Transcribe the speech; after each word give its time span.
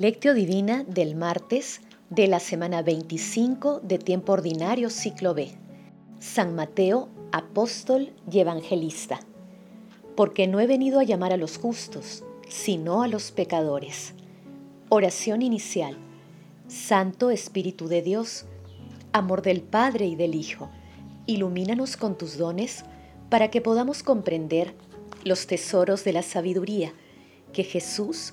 Lectio 0.00 0.32
Divina 0.32 0.82
del 0.84 1.14
martes 1.14 1.82
de 2.08 2.26
la 2.26 2.40
semana 2.40 2.80
25 2.80 3.80
de 3.80 3.98
tiempo 3.98 4.32
ordinario 4.32 4.88
ciclo 4.88 5.34
B. 5.34 5.50
San 6.18 6.54
Mateo, 6.54 7.10
apóstol 7.32 8.10
y 8.32 8.38
evangelista. 8.38 9.20
Porque 10.16 10.46
no 10.46 10.58
he 10.58 10.66
venido 10.66 11.00
a 11.00 11.04
llamar 11.04 11.34
a 11.34 11.36
los 11.36 11.58
justos, 11.58 12.24
sino 12.48 13.02
a 13.02 13.08
los 13.08 13.30
pecadores. 13.30 14.14
Oración 14.88 15.42
inicial. 15.42 15.98
Santo 16.66 17.30
Espíritu 17.30 17.86
de 17.86 18.00
Dios, 18.00 18.46
amor 19.12 19.42
del 19.42 19.60
Padre 19.60 20.06
y 20.06 20.16
del 20.16 20.34
Hijo, 20.34 20.70
ilumínanos 21.26 21.98
con 21.98 22.16
tus 22.16 22.38
dones 22.38 22.86
para 23.28 23.50
que 23.50 23.60
podamos 23.60 24.02
comprender 24.02 24.74
los 25.24 25.46
tesoros 25.46 26.04
de 26.04 26.14
la 26.14 26.22
sabiduría 26.22 26.94
que 27.52 27.64
Jesús 27.64 28.32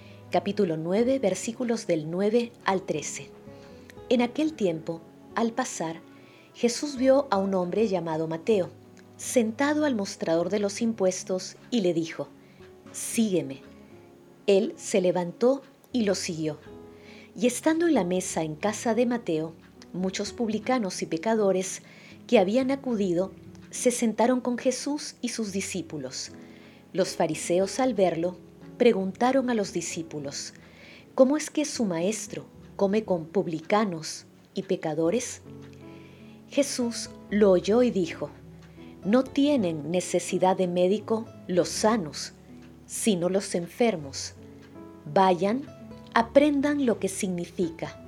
capítulo 0.31 0.77
9, 0.77 1.19
versículos 1.19 1.87
del 1.87 2.09
9 2.09 2.53
al 2.63 2.83
13. 2.83 3.29
En 4.07 4.21
aquel 4.21 4.53
tiempo, 4.53 5.01
al 5.35 5.51
pasar, 5.51 5.99
Jesús 6.53 6.95
vio 6.95 7.27
a 7.31 7.37
un 7.37 7.53
hombre 7.53 7.89
llamado 7.89 8.29
Mateo, 8.29 8.69
sentado 9.17 9.83
al 9.83 9.93
mostrador 9.93 10.49
de 10.49 10.59
los 10.59 10.81
impuestos, 10.81 11.57
y 11.69 11.81
le 11.81 11.93
dijo, 11.93 12.29
Sígueme. 12.93 13.61
Él 14.47 14.73
se 14.77 15.01
levantó 15.01 15.63
y 15.91 16.03
lo 16.03 16.15
siguió. 16.15 16.59
Y 17.35 17.45
estando 17.45 17.87
en 17.87 17.93
la 17.93 18.05
mesa 18.05 18.41
en 18.41 18.55
casa 18.55 18.95
de 18.95 19.05
Mateo, 19.05 19.53
muchos 19.91 20.31
publicanos 20.31 21.01
y 21.01 21.07
pecadores 21.07 21.81
que 22.25 22.39
habían 22.39 22.71
acudido 22.71 23.33
se 23.69 23.91
sentaron 23.91 24.39
con 24.39 24.57
Jesús 24.57 25.15
y 25.21 25.29
sus 25.29 25.51
discípulos. 25.51 26.31
Los 26.93 27.17
fariseos 27.17 27.81
al 27.81 27.93
verlo 27.93 28.37
preguntaron 28.81 29.51
a 29.51 29.53
los 29.53 29.73
discípulos, 29.73 30.55
¿cómo 31.13 31.37
es 31.37 31.51
que 31.51 31.65
su 31.65 31.85
maestro 31.85 32.47
come 32.75 33.03
con 33.03 33.27
publicanos 33.27 34.25
y 34.55 34.63
pecadores? 34.63 35.43
Jesús 36.49 37.11
lo 37.29 37.51
oyó 37.51 37.83
y 37.83 37.91
dijo, 37.91 38.31
no 39.05 39.23
tienen 39.23 39.91
necesidad 39.91 40.57
de 40.57 40.65
médico 40.65 41.27
los 41.45 41.69
sanos, 41.69 42.33
sino 42.87 43.29
los 43.29 43.53
enfermos. 43.53 44.33
Vayan, 45.13 45.61
aprendan 46.15 46.87
lo 46.87 46.97
que 46.97 47.07
significa. 47.07 48.03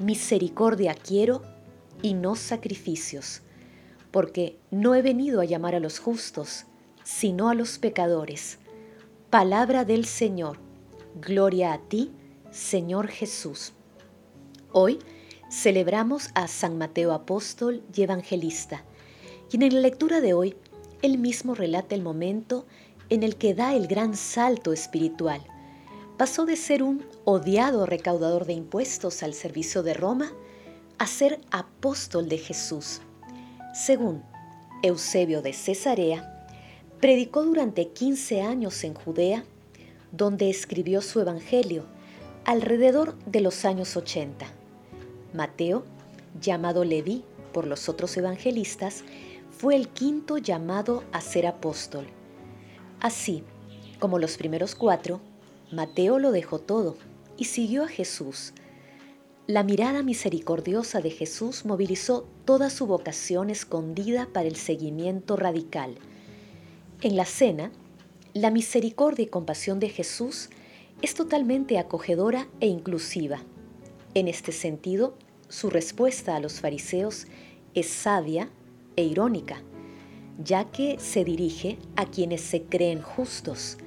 Misericordia 0.00 0.94
quiero 0.94 1.42
y 2.02 2.14
no 2.14 2.34
sacrificios, 2.34 3.42
porque 4.10 4.58
no 4.72 4.96
he 4.96 5.02
venido 5.02 5.40
a 5.40 5.44
llamar 5.44 5.76
a 5.76 5.80
los 5.80 6.00
justos, 6.00 6.64
sino 7.04 7.48
a 7.48 7.54
los 7.54 7.78
pecadores. 7.78 8.58
Palabra 9.30 9.84
del 9.84 10.06
Señor. 10.06 10.56
Gloria 11.20 11.74
a 11.74 11.78
ti, 11.78 12.10
Señor 12.50 13.08
Jesús. 13.08 13.74
Hoy 14.72 15.00
celebramos 15.50 16.30
a 16.34 16.48
San 16.48 16.78
Mateo 16.78 17.12
Apóstol 17.12 17.82
y 17.94 18.00
Evangelista, 18.00 18.84
y 19.52 19.62
en 19.62 19.74
la 19.74 19.80
lectura 19.80 20.22
de 20.22 20.32
hoy 20.32 20.56
él 21.02 21.18
mismo 21.18 21.54
relata 21.54 21.94
el 21.94 22.00
momento 22.00 22.64
en 23.10 23.22
el 23.22 23.36
que 23.36 23.52
da 23.52 23.74
el 23.74 23.86
gran 23.86 24.16
salto 24.16 24.72
espiritual. 24.72 25.42
Pasó 26.16 26.46
de 26.46 26.56
ser 26.56 26.82
un 26.82 27.04
odiado 27.26 27.84
recaudador 27.84 28.46
de 28.46 28.54
impuestos 28.54 29.22
al 29.22 29.34
servicio 29.34 29.82
de 29.82 29.92
Roma 29.92 30.32
a 30.96 31.06
ser 31.06 31.38
apóstol 31.50 32.30
de 32.30 32.38
Jesús. 32.38 33.02
Según 33.74 34.22
Eusebio 34.82 35.42
de 35.42 35.52
Cesarea, 35.52 36.37
Predicó 37.00 37.44
durante 37.44 37.88
15 37.88 38.42
años 38.42 38.82
en 38.82 38.94
Judea, 38.94 39.44
donde 40.10 40.50
escribió 40.50 41.00
su 41.00 41.20
Evangelio, 41.20 41.84
alrededor 42.44 43.16
de 43.24 43.40
los 43.40 43.64
años 43.64 43.96
80. 43.96 44.46
Mateo, 45.32 45.84
llamado 46.40 46.84
Leví 46.84 47.22
por 47.52 47.68
los 47.68 47.88
otros 47.88 48.16
evangelistas, 48.16 49.04
fue 49.56 49.76
el 49.76 49.88
quinto 49.88 50.38
llamado 50.38 51.04
a 51.12 51.20
ser 51.20 51.46
apóstol. 51.46 52.08
Así 52.98 53.44
como 54.00 54.18
los 54.18 54.36
primeros 54.36 54.74
cuatro, 54.74 55.20
Mateo 55.70 56.18
lo 56.18 56.32
dejó 56.32 56.58
todo 56.58 56.96
y 57.36 57.44
siguió 57.44 57.84
a 57.84 57.88
Jesús. 57.88 58.54
La 59.46 59.62
mirada 59.62 60.02
misericordiosa 60.02 61.00
de 61.00 61.10
Jesús 61.10 61.64
movilizó 61.64 62.26
toda 62.44 62.70
su 62.70 62.86
vocación 62.86 63.50
escondida 63.50 64.28
para 64.32 64.48
el 64.48 64.56
seguimiento 64.56 65.36
radical. 65.36 65.96
En 67.00 67.14
la 67.14 67.26
cena, 67.26 67.70
la 68.34 68.50
misericordia 68.50 69.22
y 69.22 69.28
compasión 69.28 69.78
de 69.78 69.88
Jesús 69.88 70.50
es 71.00 71.14
totalmente 71.14 71.78
acogedora 71.78 72.48
e 72.58 72.66
inclusiva. 72.66 73.40
En 74.14 74.26
este 74.26 74.50
sentido, 74.50 75.16
su 75.48 75.70
respuesta 75.70 76.34
a 76.34 76.40
los 76.40 76.60
fariseos 76.60 77.28
es 77.74 77.88
sabia 77.88 78.50
e 78.96 79.04
irónica, 79.04 79.62
ya 80.42 80.72
que 80.72 80.98
se 80.98 81.22
dirige 81.22 81.78
a 81.94 82.04
quienes 82.04 82.40
se 82.40 82.64
creen 82.64 83.00
justos, 83.00 83.78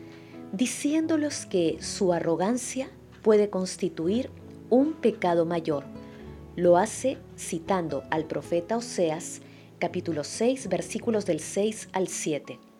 diciéndolos 0.53 1.45
que 1.45 1.81
su 1.81 2.13
arrogancia 2.13 2.89
puede 3.23 3.49
constituir 3.49 4.31
un 4.69 4.93
pecado 4.93 5.45
mayor. 5.45 5.83
Lo 6.55 6.77
hace 6.77 7.17
citando 7.37 8.03
al 8.09 8.23
profeta 8.23 8.77
Oseas, 8.77 9.41
capítulo 9.79 10.23
6, 10.23 10.69
versículos 10.69 11.25
del 11.25 11.41
6 11.41 11.89
al 11.91 12.07
7. 12.07 12.70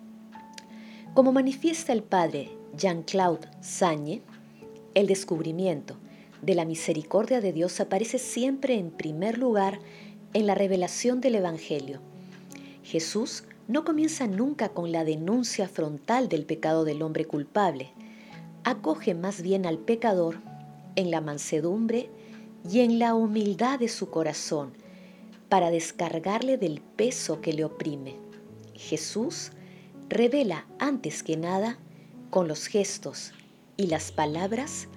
Como 1.13 1.33
manifiesta 1.33 1.91
el 1.91 2.03
padre 2.03 2.49
Jean-Claude 2.77 3.49
Sagne, 3.59 4.21
el 4.93 5.07
descubrimiento 5.07 5.97
de 6.41 6.55
la 6.55 6.63
misericordia 6.63 7.41
de 7.41 7.51
Dios 7.51 7.81
aparece 7.81 8.17
siempre 8.17 8.75
en 8.75 8.91
primer 8.91 9.37
lugar 9.37 9.79
en 10.33 10.47
la 10.47 10.55
revelación 10.55 11.19
del 11.19 11.35
Evangelio. 11.35 11.99
Jesús 12.83 13.43
no 13.67 13.83
comienza 13.83 14.25
nunca 14.25 14.69
con 14.69 14.93
la 14.93 15.03
denuncia 15.03 15.67
frontal 15.67 16.29
del 16.29 16.45
pecado 16.45 16.85
del 16.85 17.01
hombre 17.01 17.25
culpable, 17.25 17.91
acoge 18.63 19.13
más 19.13 19.41
bien 19.41 19.65
al 19.65 19.79
pecador 19.79 20.37
en 20.95 21.11
la 21.11 21.19
mansedumbre 21.19 22.09
y 22.69 22.79
en 22.79 22.99
la 22.99 23.15
humildad 23.15 23.79
de 23.79 23.89
su 23.89 24.09
corazón 24.09 24.71
para 25.49 25.71
descargarle 25.71 26.57
del 26.57 26.79
peso 26.79 27.41
que 27.41 27.51
le 27.51 27.65
oprime. 27.65 28.15
Jesús 28.75 29.51
revela 30.11 30.67
antes 30.77 31.23
que 31.23 31.37
nada, 31.37 31.77
con 32.29 32.49
los 32.49 32.67
gestos 32.67 33.31
y 33.77 33.87
las 33.87 34.11
palabras, 34.11 34.89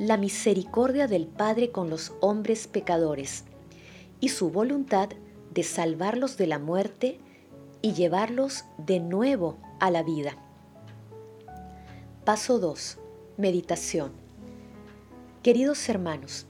la 0.00 0.16
misericordia 0.16 1.06
del 1.06 1.28
Padre 1.28 1.70
con 1.70 1.88
los 1.88 2.12
hombres 2.20 2.66
pecadores 2.66 3.44
y 4.18 4.30
su 4.30 4.50
voluntad 4.50 5.08
de 5.54 5.62
salvarlos 5.62 6.36
de 6.36 6.48
la 6.48 6.58
muerte 6.58 7.18
y 7.80 7.92
llevarlos 7.92 8.64
de 8.76 8.98
nuevo 8.98 9.56
a 9.78 9.92
la 9.92 10.02
vida. 10.02 10.36
Paso 12.24 12.58
2. 12.58 12.98
Meditación. 13.36 14.10
Queridos 15.44 15.88
hermanos, 15.88 16.46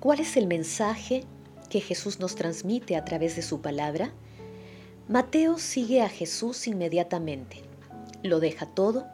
¿cuál 0.00 0.20
es 0.20 0.38
el 0.38 0.46
mensaje 0.46 1.24
que 1.68 1.82
Jesús 1.82 2.20
nos 2.20 2.36
transmite 2.36 2.96
a 2.96 3.04
través 3.04 3.36
de 3.36 3.42
su 3.42 3.60
palabra? 3.60 4.14
Mateo 5.10 5.58
sigue 5.58 6.02
a 6.02 6.08
Jesús 6.08 6.68
inmediatamente. 6.68 7.64
Lo 8.22 8.38
deja 8.38 8.64
todo, 8.64 9.08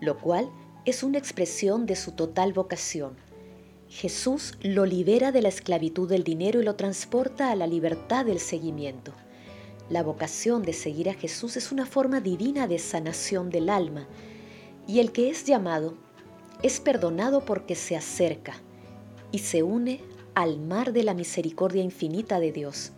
lo 0.00 0.18
cual 0.18 0.50
es 0.84 1.04
una 1.04 1.18
expresión 1.18 1.86
de 1.86 1.94
su 1.94 2.10
total 2.10 2.52
vocación. 2.52 3.14
Jesús 3.88 4.58
lo 4.60 4.86
libera 4.86 5.30
de 5.30 5.42
la 5.42 5.48
esclavitud 5.48 6.08
del 6.08 6.24
dinero 6.24 6.60
y 6.60 6.64
lo 6.64 6.74
transporta 6.74 7.52
a 7.52 7.54
la 7.54 7.68
libertad 7.68 8.26
del 8.26 8.40
seguimiento. 8.40 9.12
La 9.88 10.02
vocación 10.02 10.62
de 10.62 10.72
seguir 10.72 11.08
a 11.08 11.14
Jesús 11.14 11.56
es 11.56 11.70
una 11.70 11.86
forma 11.86 12.20
divina 12.20 12.66
de 12.66 12.80
sanación 12.80 13.48
del 13.48 13.68
alma, 13.68 14.08
y 14.88 14.98
el 14.98 15.12
que 15.12 15.30
es 15.30 15.44
llamado 15.44 15.94
es 16.64 16.80
perdonado 16.80 17.44
porque 17.44 17.76
se 17.76 17.94
acerca 17.94 18.54
y 19.30 19.38
se 19.38 19.62
une 19.62 20.00
al 20.34 20.58
mar 20.58 20.92
de 20.92 21.04
la 21.04 21.14
misericordia 21.14 21.84
infinita 21.84 22.40
de 22.40 22.50
Dios. 22.50 22.90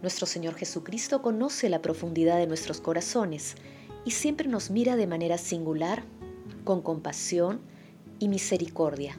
Nuestro 0.00 0.26
Señor 0.26 0.54
Jesucristo 0.54 1.22
conoce 1.22 1.68
la 1.68 1.82
profundidad 1.82 2.36
de 2.38 2.46
nuestros 2.46 2.80
corazones 2.80 3.56
y 4.04 4.12
siempre 4.12 4.48
nos 4.48 4.70
mira 4.70 4.94
de 4.94 5.08
manera 5.08 5.38
singular, 5.38 6.04
con 6.64 6.82
compasión 6.82 7.60
y 8.18 8.28
misericordia. 8.28 9.18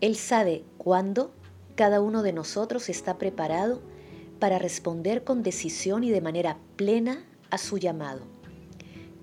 Él 0.00 0.16
sabe 0.16 0.64
cuándo 0.78 1.32
cada 1.74 2.00
uno 2.00 2.22
de 2.22 2.32
nosotros 2.32 2.88
está 2.88 3.18
preparado 3.18 3.82
para 4.38 4.58
responder 4.58 5.24
con 5.24 5.42
decisión 5.42 6.04
y 6.04 6.10
de 6.10 6.20
manera 6.20 6.58
plena 6.76 7.24
a 7.50 7.58
su 7.58 7.78
llamado. 7.78 8.22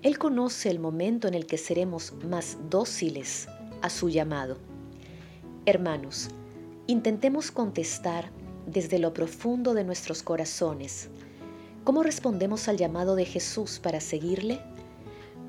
Él 0.01 0.18
conoce 0.18 0.69
el 0.69 0.80
momento 0.80 1.27
en 1.27 1.33
el 1.33 1.45
que 1.45 1.57
seremos 1.57 2.13
más 2.30 2.57
dóciles 2.69 3.48
a 3.81 3.89
su 3.89 4.10
llamado. 4.10 4.57
Hermanos, 5.65 6.30
intentemos 6.88 7.51
contestar 7.51 8.31
desde 8.71 9.00
lo 9.00 9.13
profundo 9.13 9.74
de 9.74 9.83
nuestros 9.83 10.21
corazones. 10.21 11.10
¿Cómo 11.83 12.04
respondemos 12.04 12.68
al 12.68 12.77
llamado 12.77 13.16
de 13.16 13.25
Jesús 13.25 13.80
para 13.80 14.00
seguirle? 14.00 14.62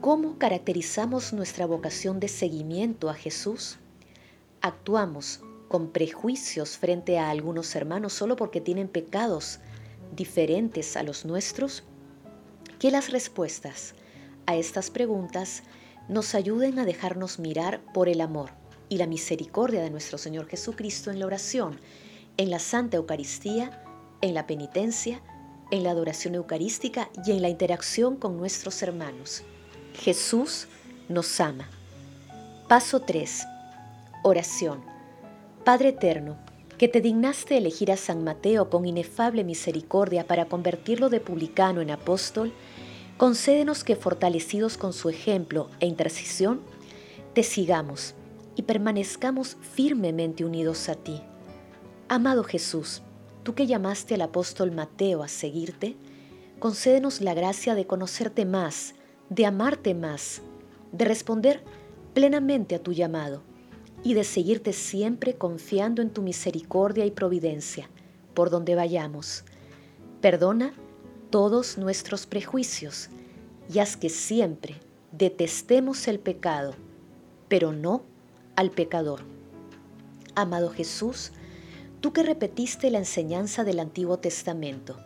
¿Cómo 0.00 0.38
caracterizamos 0.38 1.34
nuestra 1.34 1.66
vocación 1.66 2.18
de 2.20 2.28
seguimiento 2.28 3.10
a 3.10 3.14
Jesús? 3.14 3.78
¿Actuamos 4.62 5.40
con 5.68 5.90
prejuicios 5.90 6.78
frente 6.78 7.18
a 7.18 7.28
algunos 7.28 7.74
hermanos 7.76 8.14
solo 8.14 8.36
porque 8.36 8.60
tienen 8.60 8.88
pecados 8.88 9.58
diferentes 10.16 10.96
a 10.96 11.02
los 11.02 11.26
nuestros? 11.26 11.82
Que 12.78 12.90
las 12.90 13.10
respuestas 13.10 13.94
a 14.46 14.56
estas 14.56 14.90
preguntas 14.90 15.62
nos 16.08 16.34
ayuden 16.34 16.78
a 16.78 16.86
dejarnos 16.86 17.38
mirar 17.38 17.82
por 17.92 18.08
el 18.08 18.22
amor 18.22 18.50
y 18.88 18.96
la 18.96 19.06
misericordia 19.06 19.82
de 19.82 19.90
nuestro 19.90 20.16
Señor 20.16 20.48
Jesucristo 20.48 21.10
en 21.10 21.20
la 21.20 21.26
oración, 21.26 21.78
en 22.36 22.50
la 22.50 22.58
Santa 22.58 22.96
Eucaristía, 22.96 23.84
en 24.20 24.34
la 24.34 24.46
penitencia, 24.46 25.20
en 25.70 25.84
la 25.84 25.90
adoración 25.90 26.34
eucarística 26.34 27.10
y 27.24 27.30
en 27.32 27.42
la 27.42 27.48
interacción 27.48 28.16
con 28.16 28.36
nuestros 28.36 28.82
hermanos. 28.82 29.42
Jesús 29.94 30.68
nos 31.08 31.40
ama. 31.40 31.68
Paso 32.68 33.00
3. 33.00 33.44
Oración. 34.22 34.82
Padre 35.64 35.90
Eterno, 35.90 36.36
que 36.78 36.88
te 36.88 37.00
dignaste 37.00 37.58
elegir 37.58 37.92
a 37.92 37.96
San 37.96 38.24
Mateo 38.24 38.70
con 38.70 38.86
inefable 38.86 39.44
misericordia 39.44 40.26
para 40.26 40.46
convertirlo 40.46 41.10
de 41.10 41.20
publicano 41.20 41.82
en 41.82 41.90
apóstol, 41.90 42.52
concédenos 43.18 43.84
que 43.84 43.96
fortalecidos 43.96 44.78
con 44.78 44.92
su 44.92 45.10
ejemplo 45.10 45.68
e 45.80 45.86
intercesión, 45.86 46.62
te 47.34 47.42
sigamos 47.42 48.14
y 48.56 48.62
permanezcamos 48.62 49.58
firmemente 49.60 50.44
unidos 50.44 50.88
a 50.88 50.94
ti. 50.94 51.20
Amado 52.12 52.42
Jesús, 52.42 53.02
tú 53.44 53.54
que 53.54 53.68
llamaste 53.68 54.16
al 54.16 54.22
apóstol 54.22 54.72
Mateo 54.72 55.22
a 55.22 55.28
seguirte, 55.28 55.94
concédenos 56.58 57.20
la 57.20 57.34
gracia 57.34 57.76
de 57.76 57.86
conocerte 57.86 58.44
más, 58.44 58.96
de 59.28 59.46
amarte 59.46 59.94
más, 59.94 60.42
de 60.90 61.04
responder 61.04 61.62
plenamente 62.12 62.74
a 62.74 62.82
tu 62.82 62.92
llamado 62.92 63.44
y 64.02 64.14
de 64.14 64.24
seguirte 64.24 64.72
siempre 64.72 65.36
confiando 65.36 66.02
en 66.02 66.10
tu 66.10 66.20
misericordia 66.20 67.06
y 67.06 67.12
providencia 67.12 67.88
por 68.34 68.50
donde 68.50 68.74
vayamos. 68.74 69.44
Perdona 70.20 70.72
todos 71.30 71.78
nuestros 71.78 72.26
prejuicios 72.26 73.08
y 73.72 73.78
haz 73.78 73.96
que 73.96 74.08
siempre 74.08 74.74
detestemos 75.12 76.08
el 76.08 76.18
pecado, 76.18 76.74
pero 77.46 77.70
no 77.70 78.02
al 78.56 78.72
pecador. 78.72 79.20
Amado 80.34 80.70
Jesús, 80.70 81.30
tú 82.00 82.12
que 82.12 82.22
repetiste 82.22 82.90
la 82.90 82.98
enseñanza 82.98 83.62
del 83.64 83.78
Antiguo 83.78 84.18
Testamento, 84.18 84.96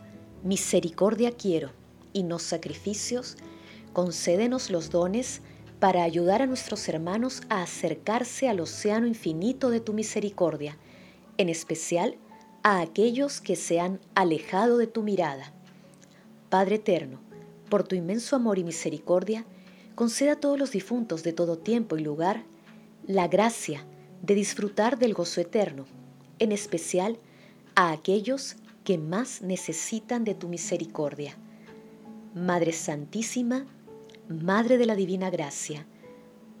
misericordia 0.43 1.31
quiero 1.31 1.71
y 2.13 2.23
no 2.23 2.39
sacrificios, 2.39 3.37
concédenos 3.91 4.69
los 4.69 4.89
dones 4.89 5.41
para 5.79 6.03
ayudar 6.03 6.41
a 6.41 6.45
nuestros 6.45 6.87
hermanos 6.87 7.41
a 7.49 7.61
acercarse 7.61 8.47
al 8.47 8.61
océano 8.61 9.07
infinito 9.07 9.69
de 9.69 9.81
tu 9.81 9.93
misericordia, 9.93 10.77
en 11.37 11.49
especial 11.49 12.17
a 12.63 12.79
aquellos 12.79 13.41
que 13.41 13.55
se 13.55 13.79
han 13.79 13.99
alejado 14.15 14.77
de 14.77 14.87
tu 14.87 15.03
mirada. 15.03 15.53
Padre 16.49 16.75
eterno, 16.75 17.19
por 17.69 17.83
tu 17.83 17.95
inmenso 17.95 18.37
amor 18.37 18.57
y 18.57 18.63
misericordia, 18.63 19.45
conceda 19.95 20.33
a 20.33 20.39
todos 20.39 20.57
los 20.57 20.71
difuntos 20.71 21.23
de 21.23 21.33
todo 21.33 21.57
tiempo 21.57 21.97
y 21.97 22.01
lugar 22.01 22.43
la 23.05 23.27
gracia 23.27 23.85
de 24.21 24.33
disfrutar 24.33 24.97
del 24.97 25.13
gozo 25.13 25.41
eterno, 25.41 25.85
en 26.39 26.51
especial 26.51 27.17
a 27.75 27.91
aquellos 27.91 28.55
que 28.83 28.97
más 28.97 29.41
necesitan 29.41 30.23
de 30.23 30.35
tu 30.35 30.47
misericordia. 30.47 31.35
Madre 32.33 32.71
Santísima, 32.71 33.65
Madre 34.29 34.77
de 34.77 34.85
la 34.85 34.95
Divina 34.95 35.29
Gracia, 35.29 35.85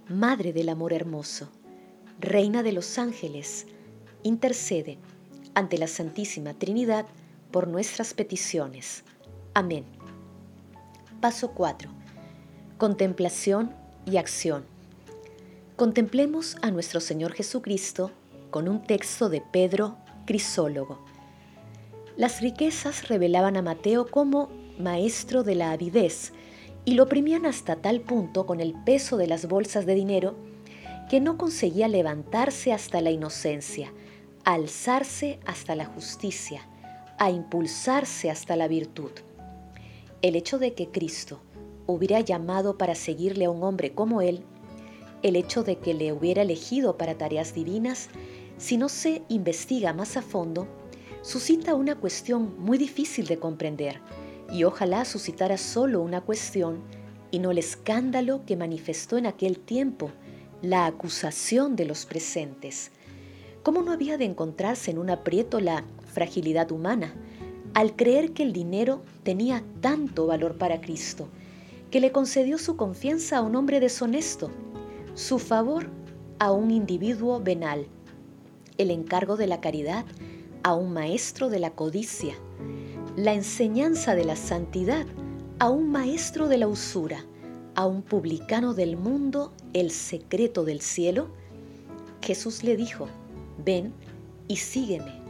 Madre 0.07 0.53
del 0.53 0.69
Amor 0.69 0.93
Hermoso, 0.93 1.49
Reina 2.19 2.63
de 2.63 2.71
los 2.71 2.97
Ángeles, 2.97 3.67
intercede 4.23 4.97
ante 5.53 5.77
la 5.77 5.87
Santísima 5.87 6.53
Trinidad 6.53 7.05
por 7.51 7.67
nuestras 7.67 8.13
peticiones. 8.13 9.03
Amén. 9.53 9.85
Paso 11.21 11.51
4. 11.51 11.89
Contemplación 12.77 13.73
y 14.05 14.17
acción. 14.17 14.65
Contemplemos 15.75 16.57
a 16.61 16.71
nuestro 16.71 16.99
Señor 16.99 17.33
Jesucristo 17.33 18.11
con 18.55 18.69
un 18.69 18.81
texto 18.81 19.27
de 19.27 19.41
Pedro 19.41 19.97
Crisólogo. 20.25 20.99
Las 22.15 22.39
riquezas 22.39 23.09
revelaban 23.09 23.57
a 23.57 23.61
Mateo 23.61 24.09
como 24.09 24.49
maestro 24.79 25.43
de 25.43 25.55
la 25.55 25.71
avidez 25.71 26.31
y 26.85 26.93
lo 26.93 27.03
oprimían 27.03 27.45
hasta 27.45 27.75
tal 27.75 27.99
punto 27.99 28.45
con 28.45 28.61
el 28.61 28.73
peso 28.85 29.17
de 29.17 29.27
las 29.27 29.49
bolsas 29.49 29.85
de 29.85 29.93
dinero 29.93 30.37
que 31.09 31.19
no 31.19 31.37
conseguía 31.37 31.89
levantarse 31.89 32.71
hasta 32.71 33.01
la 33.01 33.11
inocencia, 33.11 33.91
alzarse 34.45 35.37
hasta 35.45 35.75
la 35.75 35.83
justicia, 35.83 36.65
a 37.17 37.31
impulsarse 37.31 38.31
hasta 38.31 38.55
la 38.55 38.69
virtud. 38.69 39.11
El 40.21 40.37
hecho 40.37 40.59
de 40.59 40.73
que 40.73 40.87
Cristo 40.87 41.41
hubiera 41.87 42.21
llamado 42.21 42.77
para 42.77 42.95
seguirle 42.95 43.43
a 43.43 43.49
un 43.49 43.61
hombre 43.63 43.91
como 43.91 44.21
él, 44.21 44.45
el 45.23 45.35
hecho 45.35 45.63
de 45.63 45.77
que 45.79 45.93
le 45.93 46.13
hubiera 46.13 46.43
elegido 46.43 46.97
para 46.97 47.17
tareas 47.17 47.53
divinas, 47.53 48.09
si 48.57 48.77
no 48.77 48.89
se 48.89 49.23
investiga 49.27 49.93
más 49.93 50.17
a 50.17 50.21
fondo, 50.21 50.67
suscita 51.21 51.75
una 51.75 51.95
cuestión 51.95 52.55
muy 52.59 52.77
difícil 52.77 53.27
de 53.27 53.37
comprender 53.37 53.99
y 54.51 54.63
ojalá 54.63 55.05
suscitara 55.05 55.57
solo 55.57 56.01
una 56.01 56.21
cuestión 56.21 56.81
y 57.31 57.39
no 57.39 57.51
el 57.51 57.57
escándalo 57.57 58.45
que 58.45 58.55
manifestó 58.55 59.17
en 59.17 59.25
aquel 59.25 59.59
tiempo 59.59 60.11
la 60.61 60.85
acusación 60.85 61.75
de 61.75 61.85
los 61.85 62.05
presentes. 62.05 62.91
¿Cómo 63.63 63.81
no 63.81 63.91
había 63.91 64.17
de 64.17 64.25
encontrarse 64.25 64.91
en 64.91 64.99
un 64.99 65.09
aprieto 65.09 65.59
la 65.59 65.83
fragilidad 66.13 66.71
humana 66.71 67.13
al 67.73 67.95
creer 67.95 68.31
que 68.31 68.43
el 68.43 68.53
dinero 68.53 69.01
tenía 69.23 69.63
tanto 69.81 70.27
valor 70.27 70.57
para 70.57 70.79
Cristo, 70.79 71.27
que 71.91 71.99
le 71.99 72.11
concedió 72.11 72.57
su 72.57 72.77
confianza 72.77 73.37
a 73.37 73.41
un 73.41 73.55
hombre 73.55 73.81
deshonesto, 73.81 74.49
su 75.13 75.39
favor 75.39 75.89
a 76.39 76.51
un 76.53 76.71
individuo 76.71 77.41
venal, 77.41 77.87
el 78.77 78.91
encargo 78.91 79.37
de 79.37 79.47
la 79.47 79.61
caridad 79.61 80.05
a 80.63 80.73
un 80.73 80.93
maestro 80.93 81.49
de 81.49 81.59
la 81.59 81.71
codicia, 81.71 82.35
la 83.15 83.33
enseñanza 83.33 84.15
de 84.15 84.25
la 84.25 84.35
santidad 84.35 85.05
a 85.59 85.69
un 85.69 85.89
maestro 85.89 86.47
de 86.47 86.57
la 86.57 86.67
usura, 86.67 87.25
a 87.75 87.85
un 87.85 88.01
publicano 88.01 88.73
del 88.73 88.97
mundo 88.97 89.53
el 89.73 89.91
secreto 89.91 90.63
del 90.63 90.81
cielo? 90.81 91.29
Jesús 92.21 92.63
le 92.63 92.75
dijo, 92.75 93.07
ven 93.63 93.93
y 94.47 94.57
sígueme. 94.57 95.21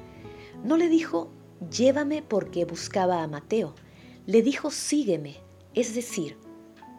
No 0.63 0.77
le 0.77 0.89
dijo, 0.89 1.29
llévame 1.69 2.21
porque 2.21 2.65
buscaba 2.65 3.21
a 3.21 3.27
Mateo. 3.27 3.75
Le 4.25 4.41
dijo, 4.41 4.71
sígueme, 4.71 5.35
es 5.73 5.93
decir, 5.93 6.37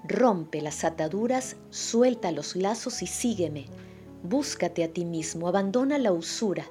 rompe 0.04 0.60
las 0.60 0.84
ataduras, 0.84 1.56
suelta 1.70 2.30
los 2.30 2.54
lazos 2.54 3.02
y 3.02 3.06
sígueme. 3.06 3.66
Búscate 4.28 4.84
a 4.84 4.92
ti 4.92 5.04
mismo, 5.04 5.48
abandona 5.48 5.98
la 5.98 6.12
usura 6.12 6.66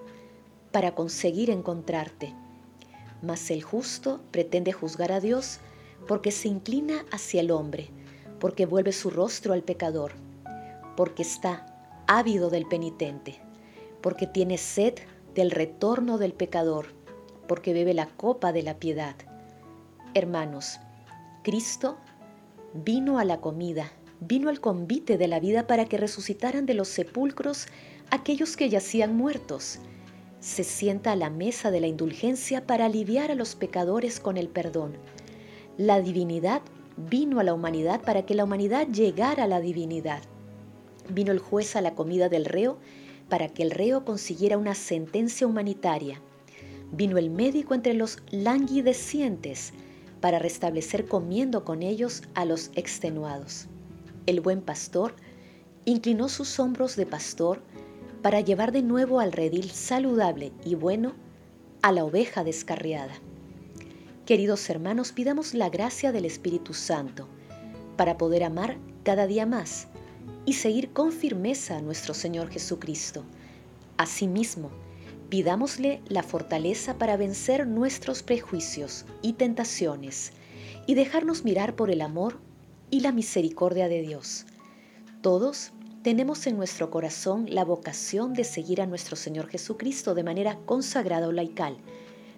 para 0.71 0.93
conseguir 0.93 1.49
encontrarte 1.49 2.33
mas 3.25 3.49
el 3.49 3.63
justo 3.63 4.21
pretende 4.31 4.71
juzgar 4.71 5.11
a 5.11 5.19
Dios 5.19 5.59
porque 6.07 6.31
se 6.31 6.47
inclina 6.47 7.05
hacia 7.11 7.41
el 7.41 7.51
hombre, 7.51 7.89
porque 8.39 8.65
vuelve 8.65 8.91
su 8.91 9.09
rostro 9.09 9.53
al 9.53 9.63
pecador, 9.63 10.13
porque 10.95 11.23
está 11.23 11.65
ávido 12.07 12.49
del 12.49 12.67
penitente, 12.67 13.39
porque 14.01 14.27
tiene 14.27 14.57
sed 14.57 14.95
del 15.33 15.51
retorno 15.51 16.17
del 16.17 16.33
pecador, 16.33 16.87
porque 17.47 17.73
bebe 17.73 17.93
la 17.93 18.07
copa 18.07 18.51
de 18.51 18.63
la 18.63 18.75
piedad. 18.75 19.15
Hermanos, 20.13 20.79
Cristo 21.43 21.97
vino 22.73 23.17
a 23.17 23.25
la 23.25 23.41
comida, 23.41 23.91
vino 24.27 24.49
al 24.49 24.59
convite 24.59 25.17
de 25.17 25.27
la 25.27 25.39
vida 25.39 25.67
para 25.67 25.85
que 25.85 25.97
resucitaran 25.97 26.65
de 26.65 26.73
los 26.73 26.87
sepulcros 26.87 27.67
aquellos 28.09 28.57
que 28.57 28.69
yacían 28.69 29.15
muertos, 29.15 29.79
se 30.45 30.63
sienta 30.63 31.11
a 31.11 31.15
la 31.15 31.31
mesa 31.31 31.71
de 31.71 31.79
la 31.79 31.87
indulgencia 31.87 32.67
para 32.67 32.85
aliviar 32.85 33.31
a 33.31 33.35
los 33.35 33.55
pecadores 33.55 34.19
con 34.19 34.37
el 34.37 34.47
perdón. 34.47 34.93
La 35.75 35.99
divinidad 36.01 36.61
vino 36.97 37.39
a 37.39 37.43
la 37.43 37.53
humanidad 37.53 38.01
para 38.01 38.27
que 38.27 38.35
la 38.35 38.43
humanidad 38.43 38.87
llegara 38.87 39.45
a 39.45 39.47
la 39.47 39.59
divinidad. 39.59 40.21
Vino 41.09 41.31
el 41.31 41.39
juez 41.39 41.75
a 41.75 41.81
la 41.81 41.95
comida 41.95 42.29
del 42.29 42.45
reo 42.45 42.77
para 43.27 43.49
que 43.49 43.63
el 43.63 43.71
reo 43.71 44.05
consiguiera 44.05 44.57
una 44.59 44.75
sentencia 44.75 45.47
humanitaria. 45.47 46.21
Vino 46.91 47.17
el 47.17 47.31
médico 47.31 47.73
entre 47.73 47.95
los 47.95 48.19
languidecientes 48.29 49.73
para 50.21 50.37
restablecer 50.37 51.07
comiendo 51.07 51.65
con 51.65 51.81
ellos 51.81 52.21
a 52.35 52.45
los 52.45 52.69
extenuados. 52.75 53.67
El 54.25 54.41
buen 54.41 54.61
pastor 54.61 55.15
inclinó 55.85 56.29
sus 56.29 56.59
hombros 56.59 56.95
de 56.95 57.05
pastor 57.05 57.61
para 58.23 58.41
llevar 58.41 58.71
de 58.71 58.81
nuevo 58.81 59.19
al 59.19 59.31
redil 59.31 59.69
saludable 59.69 60.51
y 60.65 60.73
bueno 60.73 61.13
a 61.83 61.91
la 61.91 62.03
oveja 62.03 62.43
descarriada. 62.43 63.13
Queridos 64.25 64.67
hermanos, 64.71 65.11
pidamos 65.11 65.53
la 65.53 65.69
gracia 65.69 66.11
del 66.11 66.25
Espíritu 66.25 66.73
Santo 66.73 67.27
para 67.95 68.17
poder 68.17 68.43
amar 68.43 68.77
cada 69.03 69.27
día 69.27 69.45
más 69.45 69.87
y 70.47 70.53
seguir 70.53 70.91
con 70.91 71.11
firmeza 71.11 71.77
a 71.77 71.81
nuestro 71.81 72.15
Señor 72.15 72.49
Jesucristo. 72.49 73.23
Asimismo, 73.97 74.71
pidámosle 75.29 76.01
la 76.07 76.23
fortaleza 76.23 76.97
para 76.97 77.17
vencer 77.17 77.67
nuestros 77.67 78.23
prejuicios 78.23 79.05
y 79.21 79.33
tentaciones 79.33 80.31
y 80.87 80.95
dejarnos 80.95 81.43
mirar 81.43 81.75
por 81.75 81.91
el 81.91 82.01
amor 82.01 82.39
y 82.89 83.01
la 83.01 83.11
misericordia 83.11 83.87
de 83.87 84.01
Dios. 84.01 84.45
Todos 85.21 85.71
tenemos 86.03 86.45
en 86.47 86.57
nuestro 86.57 86.91
corazón 86.91 87.47
la 87.49 87.65
vocación 87.65 88.33
de 88.33 88.43
seguir 88.43 88.81
a 88.81 88.85
nuestro 88.85 89.15
Señor 89.15 89.47
Jesucristo 89.47 90.13
de 90.13 90.23
manera 90.23 90.57
consagrada 90.65 91.27
o 91.27 91.31
laical 91.31 91.77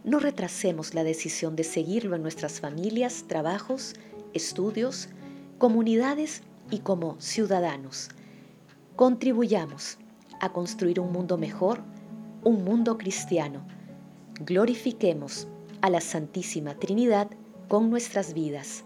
no 0.07 0.19
retrasemos 0.19 0.93
la 0.93 1.03
decisión 1.03 1.57
de 1.57 1.65
seguirlo 1.65 2.15
en 2.15 2.21
nuestras 2.21 2.61
familias, 2.61 3.25
trabajos, 3.27 3.93
estudios, 4.33 5.09
comunidades 5.57 6.43
y 6.71 6.79
como 6.79 7.19
ciudadanos. 7.19 8.07
Contribuyamos 8.95 9.97
a 10.39 10.53
construir 10.53 11.01
un 11.01 11.11
mundo 11.11 11.37
mejor, 11.37 11.81
un 12.45 12.63
mundo 12.63 12.97
cristiano. 12.97 13.67
Glorifiquemos 14.39 15.49
a 15.81 15.89
la 15.89 15.99
Santísima 15.99 16.75
Trinidad 16.75 17.27
con 17.67 17.89
nuestras 17.89 18.33
vidas. 18.33 18.85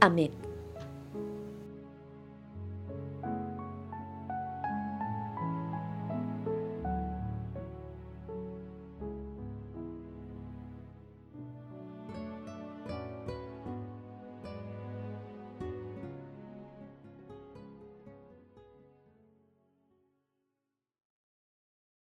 Amén. 0.00 0.47